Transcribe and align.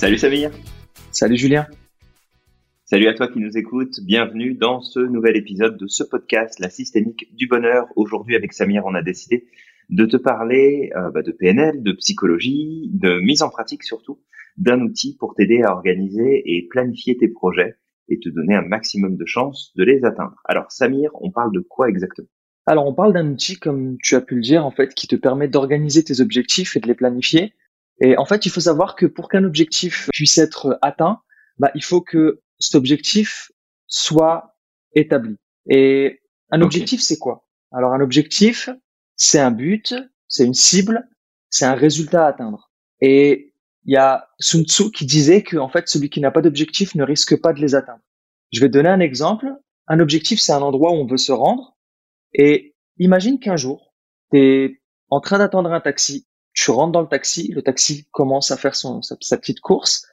Salut 0.00 0.16
Samir. 0.16 0.50
Salut 1.12 1.36
Julien. 1.36 1.66
Salut 2.86 3.06
à 3.06 3.12
toi 3.12 3.28
qui 3.28 3.38
nous 3.38 3.58
écoutes. 3.58 4.00
Bienvenue 4.02 4.54
dans 4.54 4.80
ce 4.80 4.98
nouvel 4.98 5.36
épisode 5.36 5.76
de 5.76 5.86
ce 5.88 6.02
podcast, 6.02 6.58
La 6.58 6.70
systémique 6.70 7.28
du 7.36 7.46
bonheur. 7.46 7.86
Aujourd'hui 7.96 8.34
avec 8.34 8.54
Samir, 8.54 8.86
on 8.86 8.94
a 8.94 9.02
décidé 9.02 9.44
de 9.90 10.06
te 10.06 10.16
parler 10.16 10.90
euh, 10.96 11.10
bah, 11.10 11.20
de 11.20 11.32
PNL, 11.32 11.82
de 11.82 11.92
psychologie, 11.92 12.88
de 12.94 13.20
mise 13.20 13.42
en 13.42 13.50
pratique 13.50 13.82
surtout, 13.82 14.22
d'un 14.56 14.80
outil 14.80 15.18
pour 15.18 15.34
t'aider 15.34 15.60
à 15.60 15.74
organiser 15.74 16.44
et 16.46 16.66
planifier 16.70 17.18
tes 17.18 17.28
projets 17.28 17.76
et 18.08 18.18
te 18.20 18.30
donner 18.30 18.54
un 18.54 18.62
maximum 18.62 19.18
de 19.18 19.26
chances 19.26 19.74
de 19.76 19.84
les 19.84 20.06
atteindre. 20.06 20.36
Alors 20.46 20.72
Samir, 20.72 21.10
on 21.20 21.30
parle 21.30 21.52
de 21.52 21.60
quoi 21.60 21.90
exactement? 21.90 22.28
Alors 22.64 22.86
on 22.86 22.94
parle 22.94 23.12
d'un 23.12 23.30
outil, 23.30 23.58
comme 23.58 23.98
tu 24.02 24.14
as 24.14 24.22
pu 24.22 24.36
le 24.36 24.40
dire, 24.40 24.64
en 24.64 24.70
fait, 24.70 24.94
qui 24.94 25.08
te 25.08 25.16
permet 25.16 25.46
d'organiser 25.46 26.02
tes 26.02 26.22
objectifs 26.22 26.74
et 26.74 26.80
de 26.80 26.86
les 26.86 26.94
planifier. 26.94 27.52
Et 28.00 28.16
en 28.16 28.24
fait, 28.24 28.46
il 28.46 28.50
faut 28.50 28.60
savoir 28.60 28.96
que 28.96 29.06
pour 29.06 29.28
qu'un 29.28 29.44
objectif 29.44 30.08
puisse 30.12 30.38
être 30.38 30.78
atteint, 30.82 31.20
bah, 31.58 31.70
il 31.74 31.84
faut 31.84 32.00
que 32.00 32.40
cet 32.58 32.74
objectif 32.74 33.52
soit 33.86 34.56
établi. 34.94 35.36
Et 35.68 36.20
un 36.50 36.62
objectif, 36.62 37.00
c'est 37.00 37.18
quoi? 37.18 37.46
Alors 37.72 37.92
un 37.92 38.00
objectif, 38.00 38.70
c'est 39.16 39.38
un 39.38 39.50
but, 39.50 39.94
c'est 40.28 40.44
une 40.44 40.54
cible, 40.54 41.08
c'est 41.50 41.66
un 41.66 41.74
résultat 41.74 42.24
à 42.24 42.28
atteindre. 42.28 42.70
Et 43.00 43.54
il 43.84 43.92
y 43.92 43.96
a 43.96 44.28
Sun 44.38 44.64
Tzu 44.64 44.90
qui 44.90 45.06
disait 45.06 45.42
que 45.42 45.56
en 45.56 45.68
fait 45.68 45.88
celui 45.88 46.10
qui 46.10 46.20
n'a 46.20 46.30
pas 46.30 46.42
d'objectif 46.42 46.94
ne 46.94 47.04
risque 47.04 47.40
pas 47.40 47.52
de 47.52 47.60
les 47.60 47.74
atteindre. 47.74 48.02
Je 48.52 48.60
vais 48.60 48.68
donner 48.68 48.88
un 48.88 49.00
exemple. 49.00 49.46
Un 49.86 50.00
objectif, 50.00 50.40
c'est 50.40 50.52
un 50.52 50.62
endroit 50.62 50.92
où 50.92 50.96
on 50.96 51.06
veut 51.06 51.16
se 51.16 51.32
rendre. 51.32 51.76
Et 52.32 52.74
imagine 52.98 53.38
qu'un 53.38 53.56
jour, 53.56 53.94
tu 54.32 54.38
es 54.38 54.82
en 55.08 55.20
train 55.20 55.38
d'attendre 55.38 55.72
un 55.72 55.80
taxi, 55.80 56.26
tu 56.52 56.70
rentres 56.70 56.92
dans 56.92 57.00
le 57.00 57.08
taxi, 57.08 57.48
le 57.48 57.62
taxi 57.62 58.06
commence 58.10 58.50
à 58.50 58.56
faire 58.56 58.74
son, 58.74 59.02
sa, 59.02 59.36
petite 59.36 59.60
course, 59.60 60.06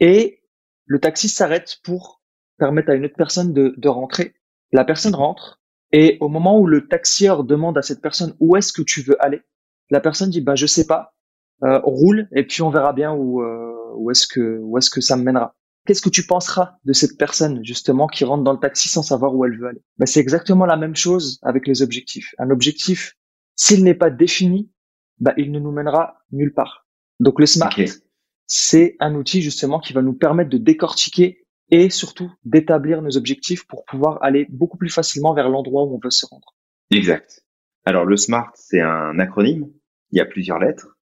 et 0.00 0.42
le 0.86 1.00
taxi 1.00 1.28
s'arrête 1.28 1.78
pour 1.82 2.22
permettre 2.58 2.90
à 2.90 2.94
une 2.94 3.04
autre 3.04 3.16
personne 3.16 3.52
de, 3.52 3.74
de 3.76 3.88
rentrer. 3.88 4.34
La 4.72 4.84
personne 4.84 5.14
rentre, 5.14 5.60
et 5.92 6.18
au 6.20 6.28
moment 6.28 6.58
où 6.58 6.66
le 6.66 6.88
taxieur 6.88 7.44
demande 7.44 7.78
à 7.78 7.82
cette 7.82 8.02
personne 8.02 8.34
où 8.40 8.56
est-ce 8.56 8.72
que 8.72 8.82
tu 8.82 9.02
veux 9.02 9.22
aller, 9.22 9.42
la 9.90 10.00
personne 10.00 10.30
dit 10.30 10.40
bah 10.40 10.54
je 10.54 10.66
sais 10.66 10.86
pas, 10.86 11.14
euh, 11.64 11.80
roule 11.82 12.28
et 12.32 12.46
puis 12.46 12.62
on 12.62 12.70
verra 12.70 12.92
bien 12.92 13.12
où 13.12 13.42
euh, 13.42 13.74
où 13.96 14.10
est-ce 14.10 14.26
que 14.26 14.58
où 14.60 14.78
est-ce 14.78 14.90
que 14.90 15.00
ça 15.00 15.16
me 15.16 15.22
mènera. 15.22 15.54
Qu'est-ce 15.86 16.02
que 16.02 16.10
tu 16.10 16.26
penseras 16.26 16.76
de 16.84 16.92
cette 16.92 17.16
personne 17.16 17.64
justement 17.64 18.06
qui 18.08 18.24
rentre 18.24 18.44
dans 18.44 18.52
le 18.52 18.58
taxi 18.58 18.90
sans 18.90 19.02
savoir 19.02 19.34
où 19.34 19.44
elle 19.46 19.58
veut 19.58 19.68
aller? 19.68 19.82
Bah, 19.96 20.04
c'est 20.04 20.20
exactement 20.20 20.66
la 20.66 20.76
même 20.76 20.94
chose 20.94 21.38
avec 21.42 21.66
les 21.66 21.80
objectifs. 21.80 22.34
Un 22.38 22.50
objectif, 22.50 23.16
s'il 23.56 23.82
n'est 23.84 23.94
pas 23.94 24.10
défini, 24.10 24.70
bah 25.20 25.34
il 25.36 25.52
ne 25.52 25.58
nous 25.58 25.72
mènera 25.72 26.22
nulle 26.32 26.54
part. 26.54 26.86
Donc 27.20 27.40
le 27.40 27.46
smart, 27.46 27.74
c'est 28.46 28.96
un 29.00 29.14
outil 29.14 29.42
justement 29.42 29.80
qui 29.80 29.92
va 29.92 30.02
nous 30.02 30.14
permettre 30.14 30.50
de 30.50 30.58
décortiquer 30.58 31.46
et 31.70 31.90
surtout 31.90 32.32
d'établir 32.44 33.02
nos 33.02 33.16
objectifs 33.16 33.66
pour 33.66 33.84
pouvoir 33.84 34.22
aller 34.22 34.46
beaucoup 34.48 34.78
plus 34.78 34.90
facilement 34.90 35.34
vers 35.34 35.48
l'endroit 35.48 35.84
où 35.84 35.94
on 35.94 36.00
veut 36.02 36.10
se 36.10 36.26
rendre. 36.26 36.54
Exact. 36.90 37.44
Alors 37.84 38.04
le 38.04 38.16
SMART, 38.16 38.52
c'est 38.54 38.80
un 38.80 39.18
acronyme. 39.18 39.70
Il 40.10 40.18
y 40.18 40.20
a 40.20 40.24
plusieurs 40.24 40.58
lettres. 40.58 40.96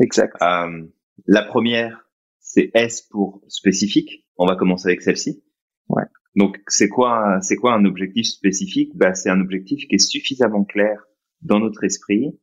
Exact. 0.00 0.36
Euh, 0.42 0.86
la 1.26 1.42
première, 1.42 2.06
c'est 2.40 2.70
S 2.74 3.02
pour 3.02 3.42
spécifique. 3.48 4.26
On 4.36 4.46
va 4.46 4.56
commencer 4.56 4.88
avec 4.88 5.02
celle-ci. 5.02 5.42
Ouais. 5.88 6.04
Donc 6.36 6.60
c'est 6.66 6.88
quoi, 6.88 7.38
c'est 7.40 7.56
quoi 7.56 7.74
un 7.74 7.84
objectif 7.84 8.26
spécifique? 8.26 8.92
Bah, 8.94 9.14
c'est 9.14 9.30
un 9.30 9.40
objectif 9.40 9.86
qui 9.88 9.94
est 9.94 9.98
suffisamment 9.98 10.64
clair 10.64 11.02
dans 11.42 11.58
notre 11.58 11.84
esprit 11.84 12.38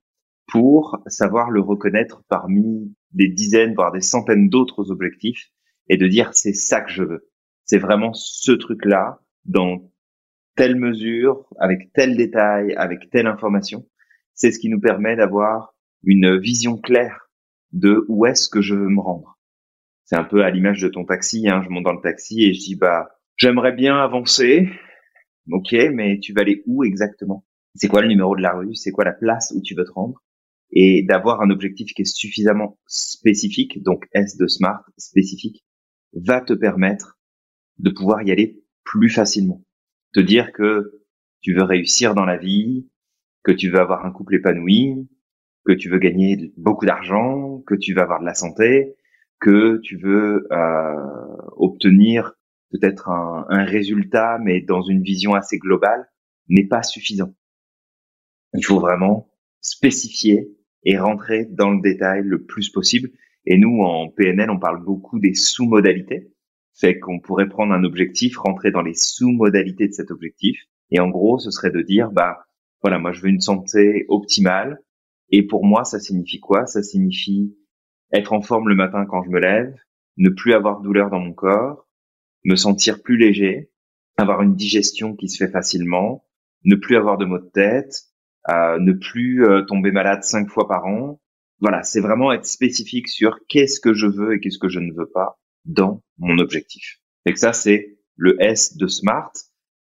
pour 0.47 1.01
savoir 1.07 1.49
le 1.49 1.61
reconnaître 1.61 2.23
parmi 2.29 2.95
des 3.11 3.27
dizaines, 3.27 3.75
voire 3.75 3.91
des 3.91 4.01
centaines 4.01 4.49
d'autres 4.49 4.91
objectifs 4.91 5.51
et 5.89 5.97
de 5.97 6.07
dire 6.07 6.31
c'est 6.33 6.53
ça 6.53 6.81
que 6.81 6.91
je 6.91 7.03
veux 7.03 7.29
c'est 7.67 7.77
vraiment 7.77 8.13
ce 8.13 8.53
truc-là 8.53 9.19
dans 9.45 9.91
telle 10.55 10.77
mesure, 10.77 11.45
avec 11.59 11.91
tel 11.93 12.17
détail, 12.17 12.73
avec 12.75 13.09
telle 13.11 13.27
information. 13.27 13.85
C'est 14.33 14.51
ce 14.51 14.59
qui 14.59 14.69
nous 14.69 14.79
permet 14.79 15.15
d'avoir 15.15 15.75
une 16.03 16.39
vision 16.39 16.77
claire 16.77 17.29
de 17.73 18.05
où 18.07 18.25
est-ce 18.25 18.49
que 18.49 18.61
je 18.61 18.73
veux 18.73 18.89
me 18.89 19.01
rendre. 19.01 19.37
C'est 20.05 20.15
un 20.15 20.23
peu 20.23 20.43
à 20.43 20.49
l'image 20.49 20.81
de 20.81 20.87
ton 20.87 21.03
taxi. 21.03 21.49
Hein. 21.49 21.61
Je 21.63 21.69
monte 21.69 21.83
dans 21.83 21.93
le 21.93 22.01
taxi 22.01 22.43
et 22.45 22.53
je 22.53 22.59
dis 22.59 22.75
bah 22.75 23.09
j'aimerais 23.35 23.73
bien 23.73 23.97
avancer. 23.97 24.69
Ok, 25.51 25.75
mais 25.93 26.19
tu 26.19 26.33
vas 26.33 26.41
aller 26.41 26.63
où 26.65 26.83
exactement? 26.83 27.45
C'est 27.75 27.89
quoi 27.89 28.01
le 28.01 28.07
numéro 28.07 28.35
de 28.35 28.41
la 28.41 28.53
rue? 28.53 28.75
C'est 28.75 28.91
quoi 28.91 29.03
la 29.03 29.13
place 29.13 29.53
où 29.55 29.61
tu 29.61 29.75
veux 29.75 29.85
te 29.85 29.91
rendre? 29.91 30.23
Et 30.71 31.03
d'avoir 31.03 31.41
un 31.41 31.49
objectif 31.49 31.93
qui 31.93 32.01
est 32.01 32.05
suffisamment 32.05 32.77
spécifique, 32.87 33.81
donc 33.83 34.05
S 34.13 34.37
de 34.37 34.47
smart, 34.47 34.83
spécifique, 34.97 35.63
va 36.13 36.41
te 36.41 36.53
permettre 36.53 37.17
de 37.79 37.89
pouvoir 37.89 38.23
y 38.23 38.31
aller 38.31 38.63
plus 38.83 39.09
facilement. 39.09 39.63
Te 40.13 40.19
dire 40.19 40.51
que 40.51 41.03
tu 41.41 41.53
veux 41.53 41.63
réussir 41.63 42.15
dans 42.15 42.25
la 42.25 42.37
vie, 42.37 42.89
que 43.43 43.51
tu 43.51 43.69
veux 43.69 43.79
avoir 43.79 44.05
un 44.05 44.11
couple 44.11 44.35
épanoui, 44.35 45.07
que 45.65 45.73
tu 45.73 45.89
veux 45.89 45.99
gagner 45.99 46.53
beaucoup 46.57 46.85
d'argent, 46.85 47.61
que 47.67 47.75
tu 47.75 47.93
veux 47.93 48.01
avoir 48.01 48.19
de 48.19 48.25
la 48.25 48.33
santé, 48.33 48.95
que 49.39 49.79
tu 49.83 49.97
veux 49.97 50.47
euh, 50.51 51.37
obtenir 51.57 52.33
peut-être 52.71 53.09
un, 53.09 53.45
un, 53.49 53.63
résultat, 53.63 54.39
mais 54.43 54.61
dans 54.61 54.81
une 54.81 55.01
vision 55.01 55.35
assez 55.35 55.57
globale, 55.57 56.09
n'est 56.49 56.67
pas 56.67 56.83
suffisant. 56.83 57.33
Il 58.53 58.65
faut 58.65 58.79
vraiment 58.79 59.29
spécifier 59.61 60.56
et 60.83 60.97
rentrer 60.97 61.45
dans 61.45 61.71
le 61.71 61.81
détail 61.81 62.21
le 62.23 62.43
plus 62.45 62.69
possible. 62.69 63.09
Et 63.45 63.57
nous, 63.57 63.81
en 63.81 64.09
PNL, 64.09 64.49
on 64.49 64.59
parle 64.59 64.83
beaucoup 64.83 65.19
des 65.19 65.33
sous-modalités 65.33 66.31
fait 66.79 66.99
qu'on 66.99 67.19
pourrait 67.19 67.49
prendre 67.49 67.73
un 67.73 67.83
objectif, 67.83 68.37
rentrer 68.37 68.71
dans 68.71 68.81
les 68.81 68.93
sous-modalités 68.93 69.87
de 69.87 69.93
cet 69.93 70.11
objectif. 70.11 70.59
Et 70.91 70.99
en 70.99 71.09
gros, 71.09 71.39
ce 71.39 71.51
serait 71.51 71.71
de 71.71 71.81
dire, 71.81 72.11
bah, 72.11 72.45
voilà, 72.81 72.99
moi, 72.99 73.11
je 73.11 73.21
veux 73.21 73.29
une 73.29 73.41
santé 73.41 74.05
optimale. 74.09 74.79
Et 75.29 75.45
pour 75.45 75.65
moi, 75.65 75.83
ça 75.83 75.99
signifie 75.99 76.39
quoi? 76.39 76.67
Ça 76.67 76.83
signifie 76.83 77.57
être 78.13 78.31
en 78.31 78.41
forme 78.41 78.69
le 78.69 78.75
matin 78.75 79.05
quand 79.05 79.23
je 79.23 79.29
me 79.29 79.39
lève, 79.39 79.75
ne 80.17 80.29
plus 80.29 80.53
avoir 80.53 80.79
de 80.79 80.83
douleur 80.83 81.09
dans 81.09 81.19
mon 81.19 81.33
corps, 81.33 81.87
me 82.45 82.55
sentir 82.55 83.01
plus 83.01 83.17
léger, 83.17 83.71
avoir 84.17 84.41
une 84.41 84.55
digestion 84.55 85.15
qui 85.15 85.27
se 85.27 85.43
fait 85.43 85.51
facilement, 85.51 86.23
ne 86.63 86.75
plus 86.75 86.95
avoir 86.95 87.17
de 87.17 87.25
maux 87.25 87.39
de 87.39 87.49
tête, 87.49 88.03
ne 88.47 88.93
plus 88.93 89.45
euh, 89.45 89.63
tomber 89.63 89.91
malade 89.91 90.23
cinq 90.23 90.49
fois 90.49 90.67
par 90.67 90.85
an. 90.85 91.19
Voilà, 91.59 91.83
c'est 91.83 92.01
vraiment 92.01 92.31
être 92.31 92.45
spécifique 92.45 93.07
sur 93.07 93.39
qu'est-ce 93.47 93.79
que 93.79 93.93
je 93.93 94.07
veux 94.07 94.35
et 94.35 94.39
qu'est-ce 94.39 94.59
que 94.59 94.69
je 94.69 94.79
ne 94.79 94.93
veux 94.93 95.09
pas 95.09 95.39
dans 95.65 96.01
mon 96.17 96.37
objectif. 96.37 96.99
Et 97.25 97.33
que 97.33 97.39
ça, 97.39 97.53
c'est 97.53 97.97
le 98.15 98.41
S 98.41 98.77
de 98.77 98.87
SMART. 98.87 99.31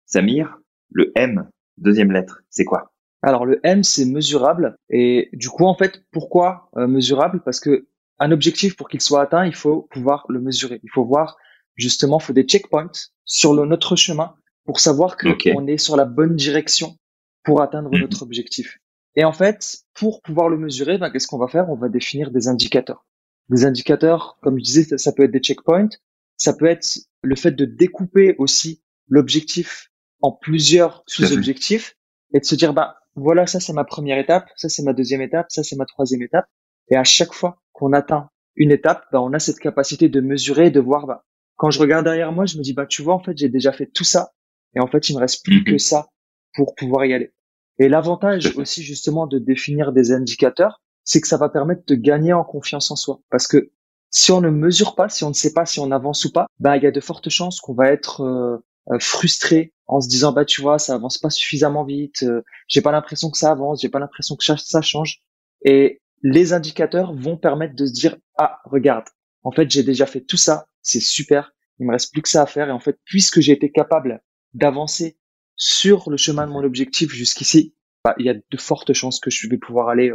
Samir, 0.06 0.60
le 0.92 1.12
M, 1.16 1.50
deuxième 1.78 2.12
lettre, 2.12 2.44
c'est 2.50 2.66
quoi? 2.66 2.94
Alors 3.22 3.46
le 3.46 3.60
M, 3.64 3.84
c'est 3.84 4.06
mesurable. 4.06 4.78
Et 4.90 5.30
du 5.34 5.50
coup, 5.50 5.66
en 5.66 5.76
fait, 5.76 6.04
pourquoi 6.12 6.70
euh, 6.78 6.88
mesurable? 6.88 7.42
Parce 7.44 7.60
que 7.60 7.88
un 8.20 8.32
objectif, 8.32 8.76
pour 8.76 8.90
qu'il 8.90 9.02
soit 9.02 9.22
atteint, 9.22 9.46
il 9.46 9.56
faut 9.56 9.88
pouvoir 9.90 10.26
le 10.30 10.40
mesurer. 10.40 10.80
Il 10.84 10.92
faut 10.92 11.04
voir, 11.04 11.38
justement, 11.76 12.20
il 12.20 12.24
faut 12.24 12.34
des 12.34 12.44
checkpoints 12.44 12.92
sur 13.26 13.54
le, 13.54 13.66
notre 13.66 13.96
chemin 13.96 14.36
pour 14.66 14.80
savoir 14.80 15.18
qu'on 15.18 15.68
est 15.68 15.78
sur 15.78 15.98
la 15.98 16.06
bonne 16.06 16.36
direction 16.36 16.96
pour 17.44 17.62
atteindre 17.62 17.90
mhm. 17.92 18.02
notre 18.02 18.24
objectif. 18.24 18.80
Et 19.16 19.24
en 19.24 19.34
fait, 19.34 19.80
pour 19.94 20.22
pouvoir 20.22 20.50
le 20.50 20.58
mesurer, 20.58 20.98
ben, 20.98 21.10
qu'est-ce 21.10 21.28
qu'on 21.28 21.38
va 21.38 21.48
faire? 21.48 21.70
On 21.70 21.76
va 21.76 21.90
définir 21.90 22.32
des 22.32 22.48
indicateurs. 22.48 23.06
Des 23.50 23.66
indicateurs, 23.66 24.38
comme 24.42 24.58
je 24.58 24.64
disais, 24.64 24.98
ça, 24.98 25.12
peut 25.12 25.24
être 25.24 25.32
des 25.32 25.40
checkpoints, 25.40 25.90
ça 26.38 26.54
peut 26.54 26.66
être 26.66 27.00
le 27.22 27.36
fait 27.36 27.52
de 27.52 27.66
découper 27.66 28.36
aussi 28.38 28.82
l'objectif 29.08 29.92
en 30.22 30.32
plusieurs 30.32 31.04
sous-objectifs 31.08 31.96
et 32.34 32.40
de 32.40 32.46
se 32.46 32.56
dire, 32.56 32.74
bah, 32.74 32.98
voilà, 33.16 33.46
ça 33.46 33.60
c'est 33.60 33.74
ma 33.74 33.84
première 33.84 34.18
étape, 34.18 34.50
ça 34.56 34.70
c'est 34.70 34.82
ma 34.82 34.94
deuxième 34.94 35.22
étape, 35.22 35.48
ça 35.50 35.64
c'est 35.64 35.76
ma 35.76 35.86
troisième 35.86 36.22
étape. 36.22 36.46
Et 36.90 36.96
à 36.96 37.04
chaque 37.04 37.34
fois 37.34 37.62
qu'on 37.74 37.94
atteint 37.94 38.30
une 38.56 38.72
étape, 38.72 39.06
bah, 39.12 39.22
on 39.22 39.34
a 39.34 39.40
cette 39.40 39.60
capacité 39.60 40.10
de 40.10 40.22
mesurer, 40.22 40.72
de 40.72 40.80
voir, 40.80 41.06
bah, 41.06 41.26
quand 41.56 41.70
je 41.70 41.80
regarde 41.80 42.06
derrière 42.06 42.32
moi, 42.32 42.46
je 42.46 42.58
me 42.58 42.64
dis, 42.64 42.74
bah, 42.74 42.86
tu 42.86 43.02
vois, 43.02 43.14
en 43.14 43.20
fait, 43.20 43.38
j'ai 43.38 43.50
déjà 43.50 43.72
fait 43.72 43.86
tout 43.86 44.04
ça. 44.04 44.32
Et 44.76 44.80
en 44.80 44.88
fait, 44.88 45.10
il 45.10 45.16
me 45.16 45.20
reste 45.20 45.44
plus 45.44 45.64
que 45.64 45.74
mhm. 45.74 45.80
ça 45.80 46.08
pour 46.56 46.74
pouvoir 46.76 47.06
y 47.06 47.14
aller. 47.14 47.34
Et 47.80 47.90
l'avantage 47.90 48.56
aussi, 48.58 48.84
justement, 48.84 49.28
de 49.28 49.40
définir 49.40 49.92
des 49.92 50.12
indicateurs, 50.12 50.82
c'est 51.04 51.22
que 51.22 51.28
ça 51.28 51.38
va 51.38 51.50
permettre 51.50 51.84
de 51.88 51.96
gagner 51.96 52.34
en 52.34 52.44
confiance 52.44 52.92
en 52.92 52.96
soi. 52.96 53.20
Parce 53.30 53.48
que 53.48 53.72
si 54.10 54.32
on 54.32 54.42
ne 54.42 54.50
mesure 54.50 54.96
pas, 54.96 55.10
si 55.10 55.24
on 55.24 55.30
ne 55.30 55.34
sait 55.34 55.54
pas 55.54 55.66
si 55.66 55.80
on 55.80 55.92
avance 55.92 56.24
ou 56.26 56.32
pas, 56.32 56.46
bah 56.60 56.78
il 56.78 56.84
y 56.84 56.88
a 56.88 56.92
de 56.92 57.00
fortes 57.00 57.30
chances 57.30 57.60
qu'on 57.60 57.74
va 57.74 57.92
être 57.92 58.22
euh, 58.22 58.58
euh, 58.92 59.00
frustré 59.00 59.74
en 59.88 60.02
se 60.02 60.08
disant 60.08 60.32
bah 60.32 60.46
tu 60.46 60.62
vois 60.62 60.78
ça 60.78 60.94
avance 60.94 61.18
pas 61.18 61.32
suffisamment 61.32 61.84
vite, 61.84 62.24
euh, 62.24 62.44
j'ai 62.68 62.82
pas 62.82 62.92
l'impression 62.92 63.32
que 63.32 63.38
ça 63.38 63.52
avance, 63.52 63.82
j'ai 63.82 63.90
pas 63.90 64.00
l'impression 64.00 64.36
que 64.36 64.44
ça 64.44 64.82
change. 64.82 65.22
Et 65.66 66.00
les 66.22 66.54
indicateurs 66.54 67.14
vont 67.14 67.38
permettre 67.38 67.76
de 67.76 67.88
se 67.88 67.92
dire 67.92 68.16
ah 68.38 68.60
regarde, 68.66 69.06
en 69.42 69.52
fait 69.52 69.70
j'ai 69.70 69.84
déjà 69.84 70.06
fait 70.06 70.22
tout 70.22 70.38
ça, 70.38 70.68
c'est 70.84 71.02
super, 71.02 71.52
il 71.80 71.88
me 71.88 71.92
reste 71.92 72.14
plus 72.14 72.22
que 72.22 72.30
ça 72.30 72.44
à 72.44 72.46
faire 72.46 72.70
et 72.70 72.72
en 72.72 72.80
fait 72.80 73.00
puisque 73.06 73.40
j'ai 73.40 73.54
été 73.54 73.72
capable 73.72 74.22
d'avancer 74.54 75.18
sur 75.56 76.10
le 76.10 76.18
chemin 76.18 76.48
de 76.48 76.52
mon 76.52 76.64
objectif 76.64 77.12
jusqu'ici, 77.12 77.76
bah, 78.04 78.16
il 78.18 78.26
y 78.26 78.30
a 78.30 78.34
de 78.34 78.58
fortes 78.58 78.94
chances 78.94 79.20
que 79.20 79.30
je 79.30 79.48
vais 79.48 79.58
pouvoir 79.58 79.90
aller 79.90 80.12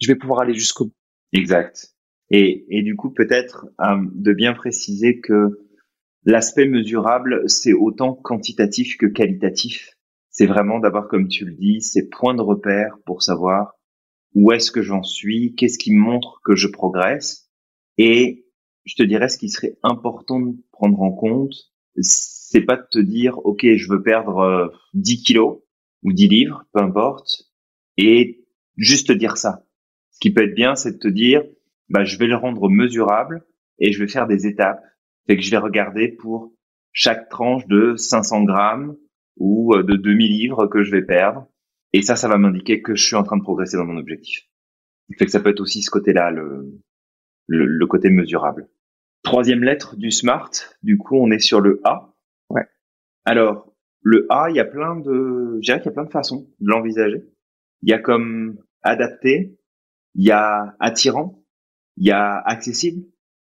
je 0.00 0.06
vais 0.06 0.16
pouvoir 0.16 0.40
aller 0.40 0.54
jusqu'au 0.54 0.86
bout. 0.86 0.94
Exact. 1.32 1.94
Et, 2.30 2.64
et 2.70 2.82
du 2.82 2.96
coup, 2.96 3.10
peut-être 3.10 3.66
euh, 3.80 3.98
de 4.12 4.32
bien 4.32 4.54
préciser 4.54 5.20
que 5.20 5.60
l'aspect 6.24 6.66
mesurable, 6.66 7.42
c'est 7.48 7.72
autant 7.72 8.14
quantitatif 8.14 8.96
que 8.96 9.06
qualitatif. 9.06 9.96
C'est 10.30 10.46
vraiment 10.46 10.78
d'avoir, 10.78 11.08
comme 11.08 11.28
tu 11.28 11.44
le 11.44 11.52
dis, 11.52 11.80
ces 11.80 12.08
points 12.08 12.34
de 12.34 12.42
repère 12.42 12.98
pour 13.04 13.22
savoir 13.22 13.74
où 14.34 14.52
est-ce 14.52 14.70
que 14.70 14.82
j'en 14.82 15.02
suis, 15.02 15.54
qu'est-ce 15.56 15.78
qui 15.78 15.92
montre 15.92 16.40
que 16.44 16.54
je 16.54 16.68
progresse. 16.68 17.50
Et 17.98 18.46
je 18.84 18.94
te 18.94 19.02
dirais, 19.02 19.28
ce 19.28 19.38
qui 19.38 19.48
serait 19.48 19.76
important 19.82 20.40
de 20.40 20.56
prendre 20.70 21.00
en 21.02 21.10
compte, 21.10 21.54
c'est 22.50 22.62
pas 22.62 22.76
de 22.76 22.86
te 22.90 22.98
dire, 22.98 23.38
OK, 23.46 23.64
je 23.64 23.88
veux 23.88 24.02
perdre 24.02 24.72
10 24.94 25.14
euh, 25.14 25.22
kilos 25.24 25.62
ou 26.02 26.12
10 26.12 26.26
livres, 26.26 26.64
peu 26.72 26.80
importe, 26.80 27.44
et 27.96 28.44
juste 28.76 29.06
te 29.06 29.12
dire 29.12 29.36
ça. 29.36 29.64
Ce 30.10 30.18
qui 30.18 30.32
peut 30.32 30.42
être 30.42 30.54
bien, 30.56 30.74
c'est 30.74 30.94
de 30.94 30.98
te 30.98 31.06
dire, 31.06 31.44
bah, 31.90 32.02
je 32.02 32.18
vais 32.18 32.26
le 32.26 32.34
rendre 32.34 32.68
mesurable 32.68 33.46
et 33.78 33.92
je 33.92 34.00
vais 34.00 34.08
faire 34.08 34.26
des 34.26 34.48
étapes. 34.48 34.82
Fait 35.28 35.36
que 35.36 35.42
je 35.42 35.50
vais 35.52 35.58
regarder 35.58 36.08
pour 36.08 36.52
chaque 36.92 37.28
tranche 37.28 37.68
de 37.68 37.94
500 37.94 38.42
grammes 38.42 38.96
ou 39.36 39.72
euh, 39.76 39.84
de 39.84 39.94
2000 39.94 40.32
livres 40.32 40.66
que 40.66 40.82
je 40.82 40.90
vais 40.90 41.02
perdre. 41.02 41.46
Et 41.92 42.02
ça, 42.02 42.16
ça 42.16 42.26
va 42.26 42.36
m'indiquer 42.36 42.82
que 42.82 42.96
je 42.96 43.04
suis 43.04 43.16
en 43.16 43.22
train 43.22 43.36
de 43.36 43.42
progresser 43.42 43.76
dans 43.76 43.86
mon 43.86 43.96
objectif. 43.96 44.40
Fait 45.16 45.24
que 45.24 45.30
ça 45.30 45.38
peut 45.38 45.50
être 45.50 45.60
aussi 45.60 45.82
ce 45.82 45.90
côté-là, 45.90 46.32
le, 46.32 46.80
le, 47.46 47.66
le, 47.66 47.86
côté 47.86 48.10
mesurable. 48.10 48.68
Troisième 49.22 49.62
lettre 49.62 49.96
du 49.96 50.10
SMART, 50.10 50.50
du 50.82 50.98
coup, 50.98 51.16
on 51.16 51.30
est 51.30 51.38
sur 51.38 51.60
le 51.60 51.80
A. 51.84 52.09
Ouais. 52.50 52.66
Alors, 53.24 53.74
le 54.02 54.26
A, 54.30 54.50
il 54.50 54.56
y 54.56 54.60
a 54.60 54.64
plein 54.64 54.96
de, 54.96 55.58
je 55.60 55.66
dirais 55.66 55.78
qu'il 55.78 55.86
y 55.86 55.92
a 55.92 55.94
plein 55.94 56.04
de 56.04 56.10
façons 56.10 56.48
de 56.60 56.68
l'envisager. 56.68 57.24
Il 57.82 57.90
y 57.90 57.92
a 57.92 57.98
comme 57.98 58.58
adapté, 58.82 59.58
il 60.14 60.24
y 60.24 60.30
a 60.30 60.76
attirant, 60.80 61.44
il 61.96 62.06
y 62.06 62.10
a 62.10 62.38
accessible. 62.38 63.06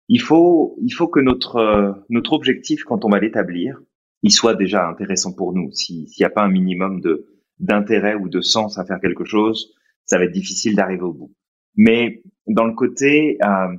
Il 0.09 0.21
faut, 0.21 0.77
il 0.81 0.91
faut 0.91 1.07
que 1.07 1.19
notre, 1.19 2.05
notre 2.09 2.33
objectif, 2.33 2.83
quand 2.83 3.05
on 3.05 3.09
va 3.09 3.19
l'établir, 3.19 3.81
il 4.21 4.31
soit 4.31 4.55
déjà 4.55 4.87
intéressant 4.87 5.33
pour 5.33 5.53
nous. 5.53 5.71
S'il 5.71 6.07
n'y 6.17 6.25
a 6.25 6.29
pas 6.29 6.43
un 6.43 6.49
minimum 6.49 7.01
de, 7.01 7.27
d'intérêt 7.59 8.15
ou 8.15 8.29
de 8.29 8.41
sens 8.41 8.77
à 8.77 8.85
faire 8.85 8.99
quelque 8.99 9.25
chose, 9.25 9.73
ça 10.05 10.17
va 10.17 10.25
être 10.25 10.31
difficile 10.31 10.75
d'arriver 10.75 11.03
au 11.03 11.13
bout. 11.13 11.33
Mais 11.75 12.21
dans 12.47 12.65
le 12.65 12.73
côté 12.73 13.37
euh, 13.43 13.75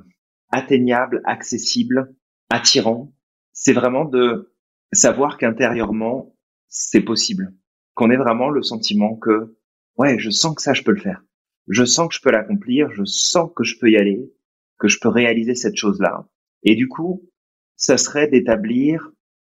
atteignable, 0.49 1.21
accessible, 1.25 2.15
attirant, 2.49 3.13
c'est 3.53 3.73
vraiment 3.73 4.05
de 4.05 4.54
savoir 4.95 5.37
qu'intérieurement, 5.37 6.35
c'est 6.67 7.01
possible. 7.01 7.53
Qu'on 7.93 8.11
ait 8.11 8.17
vraiment 8.17 8.49
le 8.49 8.63
sentiment 8.63 9.15
que, 9.15 9.57
ouais, 9.97 10.19
je 10.19 10.29
sens 10.29 10.55
que 10.55 10.61
ça, 10.61 10.73
je 10.73 10.83
peux 10.83 10.91
le 10.91 10.99
faire. 10.99 11.23
Je 11.67 11.85
sens 11.85 12.09
que 12.09 12.15
je 12.15 12.21
peux 12.21 12.31
l'accomplir, 12.31 12.91
je 12.91 13.05
sens 13.05 13.49
que 13.55 13.63
je 13.63 13.77
peux 13.79 13.89
y 13.89 13.97
aller, 13.97 14.31
que 14.77 14.87
je 14.87 14.99
peux 14.99 15.09
réaliser 15.09 15.55
cette 15.55 15.77
chose-là. 15.77 16.27
Et 16.63 16.75
du 16.75 16.87
coup, 16.87 17.29
ça 17.75 17.97
serait 17.97 18.27
d'établir 18.27 19.11